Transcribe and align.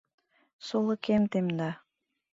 —Сулыкем 0.65 1.23
темда... 1.31 1.69